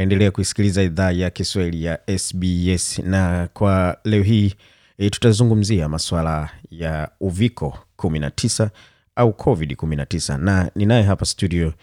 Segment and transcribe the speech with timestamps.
[0.00, 4.54] unaendelea kuisikiliza idhaa ya kiswahili ya sbs na kwa leo hii
[4.98, 8.68] e, tutazungumzia masuala ya uviko 19
[9.16, 11.74] au covid 19 na ninaye hapa studio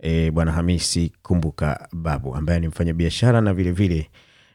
[0.00, 4.10] e, bwana hamisi kumbuka babu ambaye ni mfanyabiashara na vilevile vile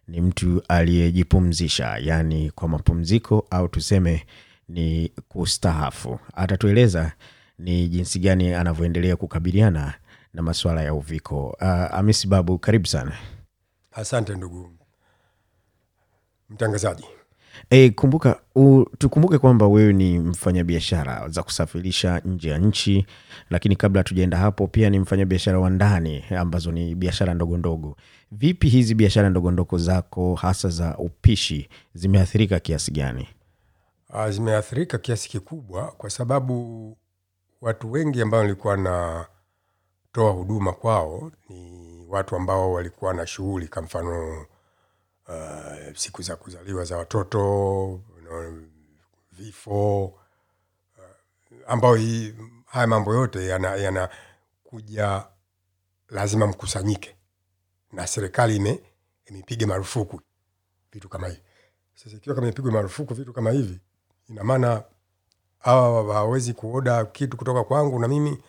[0.07, 1.97] ni mtu aliyejipumzisha.
[2.01, 4.25] Yaani kwa mapumziko au tuseme
[4.69, 7.11] ni kustahafu atatueleza
[7.59, 9.93] ni jinsi gani anavyoendelea kukabiliana
[10.33, 13.17] na masuala ya uviko uh, hamisi babu karibu sana
[13.91, 14.69] Asante ndugu
[16.49, 17.05] mtangazaji.
[17.69, 23.05] E, kumbuka u, tukumbuke kwamba wewe ni mfanyabiashara za kusafirisha nje ya nchi,
[23.49, 27.97] lakini kabla hatujaenda hapo pia ni mfanyabiashara wa ndani ambazo ni biashara ndogo ndogo.
[28.31, 33.27] Vipi hizi biashara ndogo ndogo zako hasa za upishi zimeathirika kiasi gani?
[34.09, 36.97] Ah, Zimeathirika kiasi kikubwa kwa sababu
[37.61, 38.77] watu wengi ambao nilikuwa
[40.13, 44.45] natoa huduma kwao ni watu ambao walikuwa na shughuli, kwa mfano
[45.27, 48.01] uh, siku za kuzaliwa za watoto
[49.31, 50.13] vifo uh,
[51.67, 55.27] ambao hii, haya mambo yote yanakuja yana
[56.09, 57.15] lazima mkusanyike
[57.91, 58.79] na serikali ime
[59.25, 60.21] imepiga marufuku
[60.91, 61.41] vitu kama hivi.
[61.95, 63.79] Sasa ikiwa kama imepigwa marufuku vitu kama hivi,
[64.29, 64.83] ina maana
[65.59, 68.43] hawa hawawezi kuoda kitu kutoka kwangu, na mimi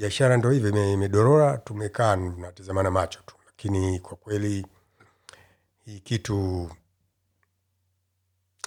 [0.00, 1.58] biashara ndo hivyo imedorora.
[1.58, 4.66] Tumekaa tunatazamana macho tu, lakini kwa kweli
[5.84, 6.70] hii kitu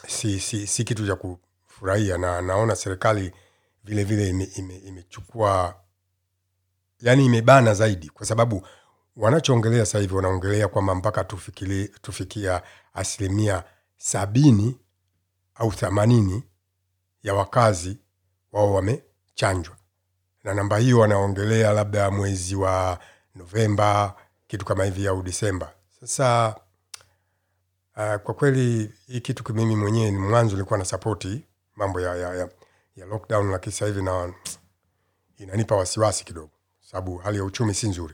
[0.07, 3.33] si, si, si kitu cha kufurahia, na naona serikali
[3.83, 4.29] vile vile
[4.87, 5.75] imechukua
[7.01, 8.67] ime, yani imebana zaidi, kwa sababu
[9.15, 12.61] wanachoongelea sasa hivi wanaongelea kwamba mpaka tufikili, tufikia
[12.93, 13.63] asilimia
[13.97, 14.79] sabini
[15.55, 16.43] au themanini
[17.23, 17.97] ya wakazi
[18.51, 19.75] wao wamechanjwa,
[20.43, 22.99] na namba hiyo wanaongelea labda mwezi wa
[23.35, 24.15] Novemba
[24.47, 25.71] kitu kama hivi au Disemba.
[25.99, 26.55] Sasa
[27.97, 31.41] uh, kwa kweli hii kitu mimi mwenyewe ni mwanzo nilikuwa na sapoti
[31.75, 32.49] mambo ya, ya, ya,
[32.95, 34.33] ya lockdown, lakini sasa na
[35.37, 36.51] inanipa wasiwasi kidogo,
[36.81, 38.13] sababu hali ya uchumi si nzuri.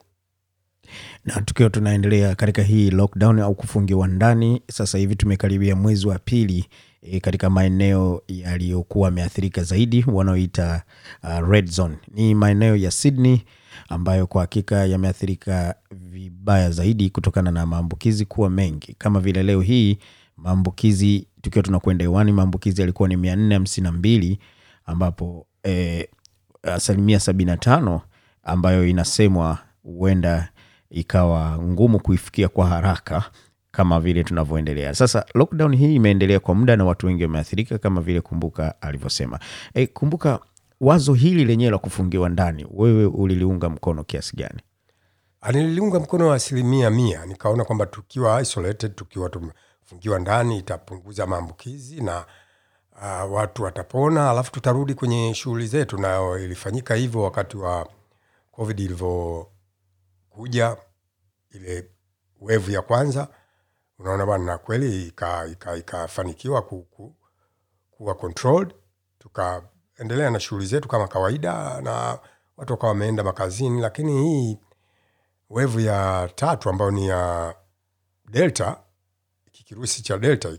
[1.26, 6.70] na tukiwa tunaendelea katika hii lockdown au kufungiwa ndani sasa hivi tumekaribia mwezi wa pili
[7.02, 10.84] e, katika maeneo yaliyokuwa yameathirika zaidi wanaoita
[11.24, 11.96] uh, red zone.
[12.14, 13.42] Ni maeneo ya sydney
[13.90, 18.96] ambayo kwa hakika yameathirika vibaya zaidi kutokana na maambukizi kuwa mengi.
[18.98, 19.98] Kama vile leo hii
[20.38, 24.40] maambukizi tukiwa tunakwenda hewani maambukizi yalikuwa ni mia nne hamsini na mbili
[24.86, 26.08] ambapo e,
[26.64, 28.02] asilimia sabini na tano
[28.44, 30.50] ambayo inasemwa huenda
[30.90, 33.24] ikawa ngumu kuifikia kwa haraka
[33.72, 34.94] kama vile tunavyoendelea.
[34.96, 39.40] Sasa lockdown hii imeendelea kwa muda na watu wengi wameathirika kama vile kumbuka alivyosema.
[39.74, 40.40] E, kumbuka
[40.82, 44.60] wazo hili lenyewe la kufungiwa ndani wewe uliliunga mkono kiasi gani?
[45.54, 47.26] Niliunga mkono asilimia mia.
[47.26, 52.26] Nikaona kwamba tukiwa isolated tukiwa tumefungiwa ndani itapunguza maambukizi na
[53.02, 55.98] uh, watu watapona alafu tutarudi kwenye shughuli zetu.
[55.98, 57.90] Na ilifanyika hivyo wakati wa
[58.52, 60.78] covid ilivyokuja
[61.52, 61.90] ile
[62.42, 63.28] wevu ya kwanza
[64.00, 67.16] unaona bana na kweli ikafanikiwa ika, ika ku, ku,
[67.92, 68.74] kuwa controlled
[69.20, 72.20] tukaendelea na shughuli zetu kama kawaida na
[72.58, 74.60] watu wakawa wameenda makazini lakini hii
[75.50, 77.56] wevu ya tatu ambayo ni ya
[78.30, 78.78] delta
[79.52, 80.58] kirusi cha delta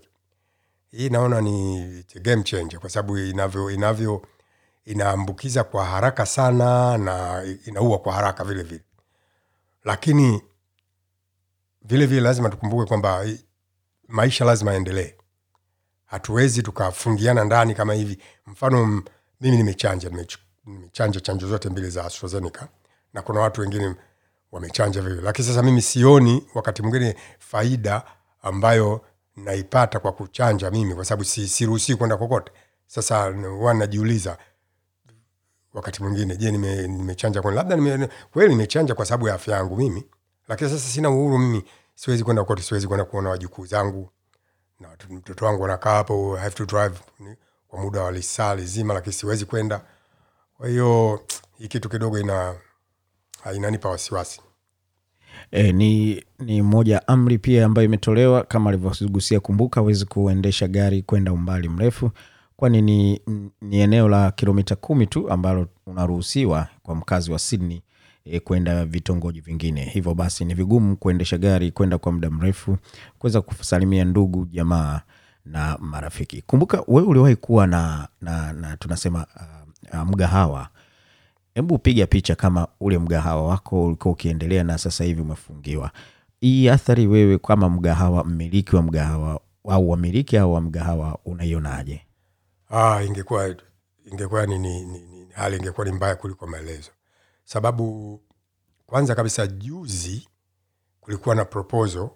[0.90, 4.22] hii naona ni game changer kwa sababu inavyo inavyo
[4.84, 8.84] inaambukiza kwa haraka sana na inaua kwa haraka vile vile.
[9.84, 10.42] Lakini
[11.82, 13.26] vile vile lazima tukumbuke kwamba
[14.08, 15.14] maisha lazima yaendelee.
[16.06, 18.18] Hatuwezi tukafungiana ndani kama hivi.
[18.46, 19.02] Mfano
[19.40, 20.10] mimi nimechanja
[20.66, 22.62] nimechanja chanjo zote mbili za AstraZeneca
[23.14, 23.94] na kuna watu wengine
[24.52, 28.02] wamechanja vile lakini sasa mimi sioni wakati mwingine faida
[28.42, 29.04] ambayo
[29.36, 32.52] naipata kwa kuchanja mimi kwa sababu si, siruhusii kwenda kokote.
[32.86, 34.38] Sasa huwa najiuliza
[35.74, 39.76] wakati mwingine je nime- nimechanja kweli labda nime, kweli nimechanja kwa sababu ya afya yangu
[39.76, 40.04] mimi
[40.50, 41.64] lakini sasa sina uhuru mimi.
[41.94, 44.10] Siwezi kwenda kote siwezi kwenda kuona wajukuu zangu.
[44.80, 46.98] Na mtoto wangu anakaa hapo have to drive
[47.68, 49.80] kwa muda wa lisaa lizima lakini siwezi kwenda.
[50.56, 51.20] Kwa hiyo
[51.58, 52.54] hii kitu kidogo ina
[53.56, 54.40] inanipa wasiwasi.
[55.50, 58.42] E, ni, ni moja amri pia ambayo imetolewa.
[58.44, 62.10] Kama alivyogusia kumbuka awezi kuendesha gari kwenda umbali mrefu.
[62.56, 63.22] Kwani ni,
[63.60, 67.82] ni eneo la kilomita kumi tu ambalo unaruhusiwa kwa mkazi wa sydney
[68.24, 69.84] e, kwenda vitongoji vingine.
[69.84, 72.78] Hivyo basi ni vigumu kuendesha gari kwenda kwa muda mrefu
[73.18, 75.00] kuweza kusalimia ndugu jamaa
[75.44, 76.42] na marafiki.
[76.42, 79.26] Kumbuka wewe uliwahi kuwa na, na, na tunasema
[79.92, 80.68] uh, mgahawa.
[81.54, 85.90] Hebu piga picha kama ule mgahawa wako ulikuwa ukiendelea na sasa hivi umefungiwa.
[86.40, 92.00] Hii athari wewe kama mgahawa mmiliki wa mgahawa au wamiliki au wa mgahawa unaionaje?
[92.70, 93.54] Ah, ingekuwa
[94.12, 96.90] ingekuwa ni, ni, ni, ni hali ingekuwa ni mbaya kuliko maelezo
[97.44, 98.20] sababu
[98.86, 100.28] kwanza kabisa juzi
[101.00, 102.10] kulikuwa na proposal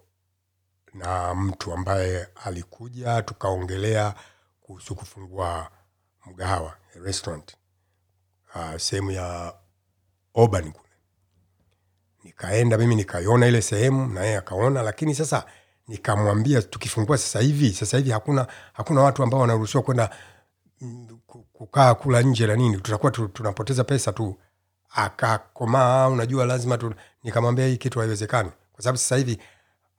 [0.95, 4.15] na mtu ambaye alikuja tukaongelea
[4.61, 5.71] kuhusu kufungua
[6.27, 7.57] mgahawa restaurant
[8.55, 9.55] uh, sehemu ya
[10.35, 10.89] Auburn kule.
[12.25, 15.47] Nikaenda mimi nikaiona ile sehemu na yeye akaona lakini sasa
[15.89, 20.11] nikamwambia tukifungua sasa hivi sasa hivi hakuna hakuna watu ambao wanaruhusiwa kwenda
[20.81, 21.21] mm,
[21.53, 22.77] kukaa kula nje na nini.
[22.77, 24.37] Tutakuwa tunapoteza pesa tu
[24.95, 28.51] akakomaa unajua lazima tu nikamwambia hii kitu haiwezekani.
[28.73, 29.39] Kwa sababu sasa hivi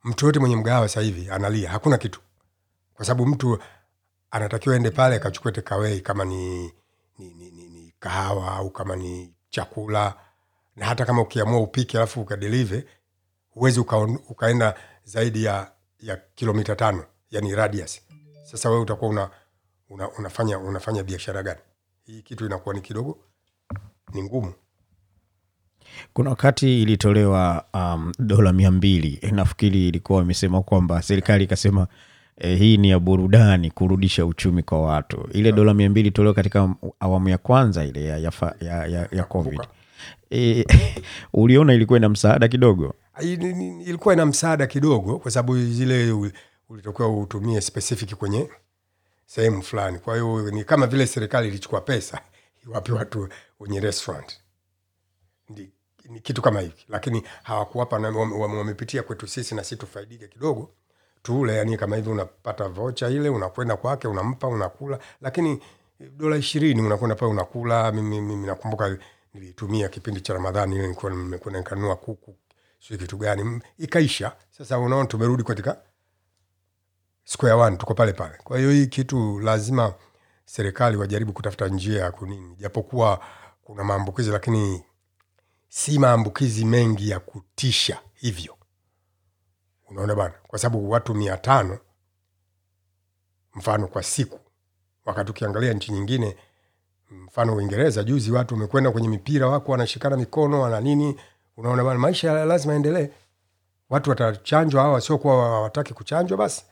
[0.04, 2.20] mtu yote mwenye mgahawa sasa hivi analia hakuna kitu.
[2.94, 3.58] Kwa sababu mtu
[4.30, 6.72] anatakiwa ende pale akachukue tekawei kama ni,
[7.18, 10.14] ni, ni, ni, ni kahawa au kama ni chakula.
[10.76, 12.84] Na hata kama ukiamua upike alafu ukadelive
[13.50, 18.00] huwezi uka, ukaenda zaidi ya ya kilomita tano yani radius.
[18.44, 19.30] Sasa wewe utakuwa una,
[19.88, 21.60] una, unafanya unafanya biashara gani?
[22.04, 23.18] Hii kitu inakuwa ni kidogo
[24.12, 24.54] ni ngumu
[26.12, 29.18] kuna wakati ilitolewa um, dola mia mbili.
[29.22, 31.86] Eh, nafikiri ilikuwa imesema kwamba serikali ikasema
[32.38, 35.28] eh, hii ni ya burudani kurudisha uchumi kwa watu.
[35.32, 39.24] Ile dola mia mbili ilitolewa katika awamu ya kwanza ile ya, ya, ya, ya, ya
[39.24, 39.60] covid.
[40.30, 40.64] E,
[41.32, 42.94] uliona ilikuwa ina msaada kidogo?
[43.86, 46.12] Ilikuwa ina msaada kidogo kwa sababu zile
[46.68, 48.48] ulitokiwa utumie specific kwenye
[49.26, 49.98] sehemu fulani.
[49.98, 52.20] Kwa hiyo ni kama vile serikali ilichukua pesa
[52.66, 53.28] iwape watu
[53.60, 54.38] wenye restaurant
[56.10, 60.70] ni kitu kama hiki, lakini hawakuwapa wamepitia kwetu sisi na tufaidike kidogo.
[61.22, 64.98] Tule yani kama hivi unapata vocha ile unakwenda kwake unampa unakula.
[65.20, 65.62] Lakini
[66.16, 67.92] dola ishirini unakwenda pale unakula.
[67.92, 68.98] Mimi, mimi nakumbuka
[69.34, 72.36] nilitumia kipindi cha ramadhani ile nilikuwa nimekwenda nikanunua kuku
[72.80, 73.62] sio kitu gani.
[73.78, 74.32] Ikaisha.
[74.50, 75.76] Sasa unaona tumerudi katika
[77.24, 78.34] square one tuko pale pale.
[78.44, 79.94] Kwa hiyo hii kitu lazima
[80.44, 82.56] serikali wajaribu kutafuta njia ya kunini.
[82.56, 83.20] Japokuwa
[83.64, 84.82] kuna maambukizi lakini
[85.68, 88.56] si maambukizi mengi ya kutisha hivyo.
[89.88, 90.34] Unaona bana?
[90.46, 91.78] Kwa sababu watu mia tano
[93.54, 94.40] mfano kwa siku.
[95.04, 96.36] Wakati ukiangalia nchi nyingine
[97.10, 101.16] mfano uingereza juzi watu wamekwenda kwenye mipira wako wanashikana mikono wana nini.
[101.56, 101.98] Unaona bana?
[101.98, 103.08] Maisha lazima endelee
[103.90, 106.64] watu watachanjwa hawa wasiokuwa hawataki kuchanjwa basi.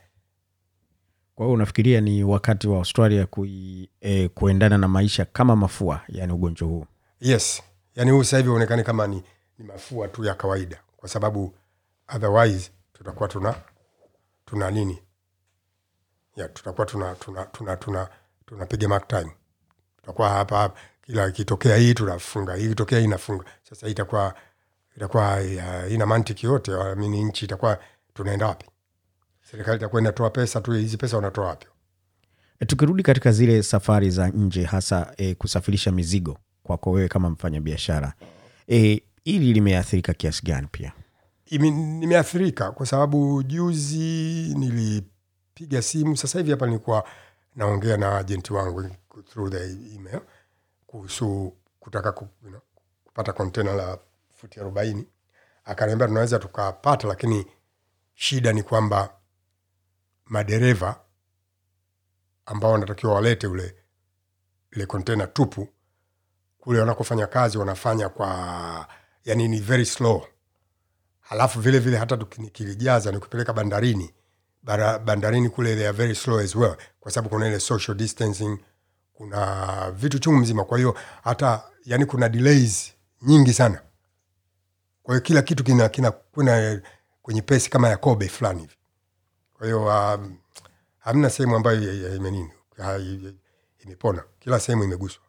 [1.35, 6.33] Kwa hiyo unafikiria ni wakati wa australia kui, eh, kuendana na maisha kama mafua yani
[6.33, 6.85] ugonjwa huu?
[7.19, 7.63] Yes
[7.95, 9.23] yaani huu sasa hivi uonekane kama ni,
[9.57, 10.81] ni mafua tu ya kawaida.
[10.97, 11.55] Kwa sababu
[12.15, 13.55] otherwise tutakuwa tuna
[14.45, 15.01] tuna nini?
[16.35, 18.09] Ya tutakuwa tuna tuna tuna tuna
[18.45, 19.31] tunapiga mark time.
[19.97, 24.35] Tutakuwa hapa hapa kila ikitokea hii tunafunga hii ikitokea hii nafunga sasa itakuwa
[24.97, 25.41] itakuwa
[25.89, 27.79] ina mantiki yote amini nchi itakuwa
[28.13, 28.65] tunaenda wapi?
[29.51, 31.67] Serikali itakuwa inatoa pesa tu hizi pesa wanatoa wapi?
[32.67, 38.13] Tukirudi katika zile safari za nje hasa e, kusafirisha mizigo kwako wewe kama mfanya biashara
[38.69, 40.93] e, hili limeathirika kiasi gani pia?
[41.51, 47.07] Nimeathirika kwa sababu juzi nilipiga simu sasa hivi hapa nilikuwa
[47.55, 48.89] naongea na ajenti wangu
[49.29, 49.63] through the
[49.95, 50.19] email
[50.87, 52.61] kuhusu kutaka ku, you know,
[53.03, 53.97] kupata kontena la
[54.35, 55.07] futi arobaini.
[55.65, 57.45] Akaniambia tunaweza tukapata lakini
[58.15, 59.13] shida ni kwamba
[60.25, 60.99] madereva
[62.45, 63.75] ambao wanatakiwa walete ule
[64.71, 65.67] ile kontena tupu
[66.65, 68.87] kule wanakofanya kazi wanafanya kwa
[69.25, 70.25] yani ni very slow.
[71.21, 74.13] Halafu vile vile hata nikilijaza nikupeleka bandarini.
[74.63, 76.75] Bara, bandarini kule they are very slow as well.
[76.99, 78.57] Kwa sababu kuna ile social distancing
[79.13, 80.63] kuna vitu chungu mzima.
[80.65, 83.81] Kwa hiyo hata yani kuna delays nyingi sana.
[85.03, 86.81] Kwa hiyo kila kitu kina kina kuna
[87.21, 88.75] kwenye pesi kama ya kobe fulani hivi.
[89.53, 90.37] Kwa hiyo um,
[90.99, 92.51] hamna sehemu ambayo imenini
[93.83, 94.23] imepona.
[94.39, 95.24] Kila sehemu imeguswa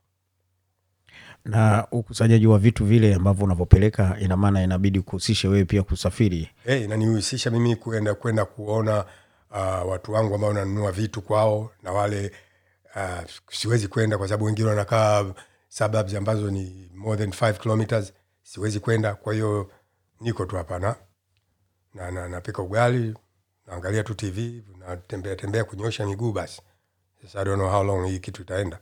[1.47, 6.51] na ukusanyaji wa vitu vile ambavyo unavyopeleka ina maana inabidi kuhusishe wewe pia kusafiri.
[6.65, 9.05] Hey, inanihusisha mimi kuenda kwenda kuona
[9.51, 12.33] uh, watu wangu ambao nanunua vitu kwao na wale
[12.97, 15.25] uh, siwezi kwenda kwa sababu wengine wanakaa
[15.69, 18.13] suburbs ambazo ni more than 5 kilometers
[18.43, 19.15] siwezi kwenda.
[19.15, 19.71] Kwa hiyo
[20.21, 20.97] niko tu hapa na
[21.95, 22.11] na-
[22.63, 23.15] ugali
[23.67, 26.63] naangalia tu tv natembea tembea kunyosha miguu basi.
[27.23, 28.79] Sasa how long hii kitu itaenda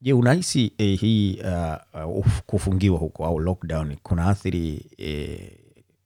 [0.00, 1.42] je unahisi eh, hii
[1.94, 5.58] uh, uh, kufungiwa huko au lockdown kuna athiri eh,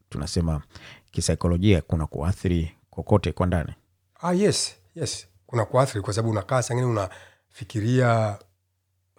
[0.08, 0.62] tunasema
[1.10, 3.74] kisaikolojia kuna kuathiri kokote kwa ndani?
[4.20, 5.26] Ah, yes yes.
[5.46, 8.38] Kuna kuathiri kwa sababu unakaa sangine unafikiria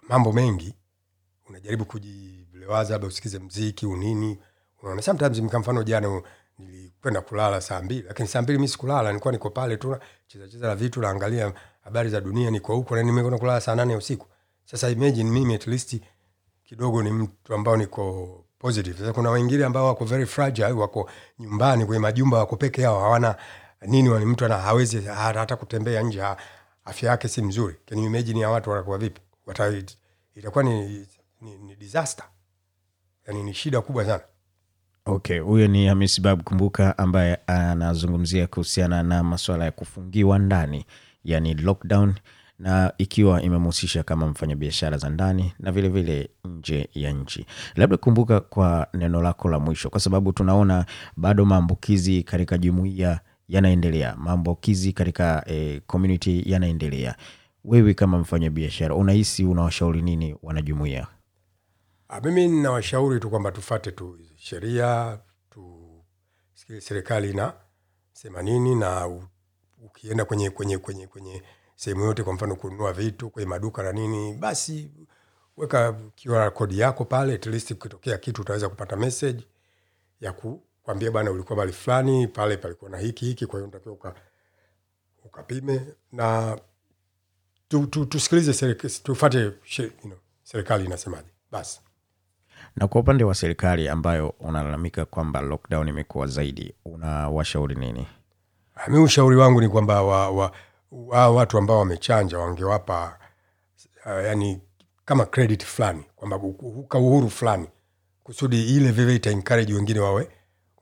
[0.08, 0.74] mambo mengi
[1.48, 4.38] unajaribu kujilewaza labda usikize mziki unini
[4.82, 6.22] unaona sometimes mka mfano jana
[6.58, 9.96] nilikwenda kulala saa mbili lakini saa mbili mi sikulala nilikuwa niko pale tu
[10.26, 11.52] cheza cheza na vitu naangalia
[11.84, 14.26] habari za dunia niko huko na nimekwenda kulala saa nane usiku
[14.70, 15.96] sasa imagine mimi at least
[16.64, 18.98] kidogo ni mtu ambao niko positive.
[18.98, 23.36] Sasa kuna wengine ambao wako very fragile wako nyumbani kwenye majumba wako peke yao hawana
[23.86, 26.22] nini wani mtu hawezi hata kutembea nje
[26.84, 27.76] afya yake si mzuri.
[27.86, 29.20] Can you imagine ya watu wanakuwa vipi?
[29.46, 29.82] Wata,
[30.34, 31.06] itakuwa ni,
[31.40, 32.24] ni, ni disaster.
[33.26, 34.22] Yani ni shida kubwa sana.
[35.06, 40.86] Okay huyo ni hamis bab kumbuka ambaye anazungumzia kuhusiana na masuala ya kufungiwa ndani
[41.24, 42.14] yani lockdown
[42.60, 47.46] na ikiwa imemhusisha kama mfanyabiashara za ndani na vilevile vile nje ya nchi.
[47.74, 50.86] Labda kumbuka kwa neno lako la mwisho kwa sababu tunaona
[51.16, 57.16] bado maambukizi katika jumuiya yanaendelea maambukizi katika eh, community yanaendelea.
[57.64, 61.06] Wewe kama mfanyabiashara unahisi unawashauri nini wanajumuiya?
[62.08, 65.18] Ah, mimi ninawashauri tu kwamba tufate tu sheria
[65.50, 65.90] tu,
[66.78, 67.52] serikali na
[68.12, 69.08] sema nini na
[69.82, 71.42] ukienda kwenye kwenye kwenye kwenye
[71.80, 74.90] sehemu yote kwa mfano kununua vitu kwenye maduka na nini basi
[75.56, 79.44] weka QR kodi yako pale at least ukitokea kitu utaweza kupata message
[80.20, 84.14] ya kukwambia bana ulikuwa mahali fulani pale palikuwa na hiki hiki kwa hiyo unatakiwa uka,
[85.24, 85.80] ukapime
[86.12, 86.58] na
[87.68, 91.28] tu, tu, tusikilize tufate you know, serikali inasemaje.
[91.50, 91.80] Basi.
[92.76, 98.06] Na kwa upande wa serikali ambayo unalalamika kwamba lockdown imekuwa zaidi unawashauri nini?
[98.88, 100.52] Mi ushauri wangu ni kwamba wa, wa,
[100.90, 103.18] wa, watu ambao wamechanja wangewapa
[104.06, 104.60] uh, yani
[105.04, 106.38] kama credit fulani kwamba
[106.88, 107.68] ka uhuru fulani
[108.22, 109.30] kusudi ile vile ita
[109.74, 110.28] wengine wawe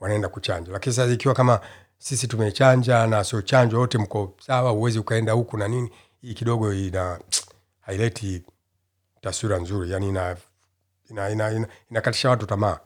[0.00, 0.72] wanaenda kuchanja.
[0.72, 1.60] Lakini sasa ikiwa kama
[1.98, 6.74] sisi tumechanja na sio chanjo wote mko sawa uwezi ukaenda huku na nini hii kidogo
[6.74, 7.20] ina
[7.80, 8.42] haileti
[9.20, 10.36] taswira nzuri yani ina
[11.10, 12.78] ina, ina, ina, inakatisha watu tamaa.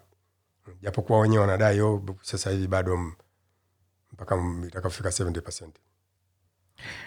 [0.82, 3.12] Japokuwa wenyewe wanadai oh, sasa hivi bado
[4.12, 5.70] mpaka itakafika 70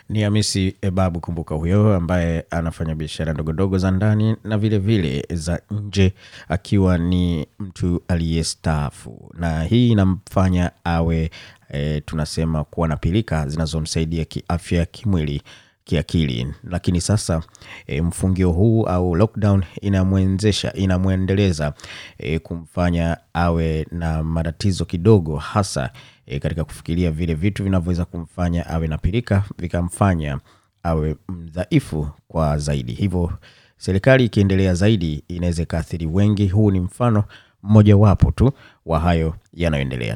[0.10, 5.62] ni hamisi ebabu kumbuka huyo ambaye anafanya biashara ndogondogo za ndani na vilevile vile za
[5.72, 6.14] nje
[6.50, 9.32] akiwa ni mtu aliyestaafu.
[9.40, 11.32] Na hii inamfanya awe
[11.70, 15.42] e, tunasema kuwa na pilika zinazomsaidia kiafya kimwili
[15.86, 16.48] kiakili.
[16.64, 17.42] Lakini sasa
[17.88, 21.74] e, mfungio huu au lockdown inamwezesha inamwendeleza
[22.18, 25.90] e, kumfanya awe na matatizo kidogo hasa
[26.26, 30.40] e, katika kufikiria vile vitu vinavyoweza kumfanya awe na pirika vikamfanya
[30.84, 32.94] awe mdhaifu kwa zaidi.
[32.94, 33.34] Hivyo
[33.78, 36.48] serikali ikiendelea zaidi inaweza ikaathiri wengi.
[36.48, 37.24] Huu ni mfano
[37.64, 38.52] mmojawapo tu
[38.86, 40.16] wa hayo yanayoendelea